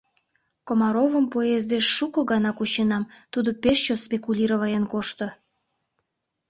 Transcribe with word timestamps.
Комаровым 0.67 1.25
поездеш 1.33 1.85
шуко 1.95 2.19
гана 2.31 2.51
кученам, 2.57 3.03
тудо 3.33 3.49
пеш 3.61 3.77
чот 3.85 3.99
спекулироваен 4.05 4.83
кошто. 4.93 5.27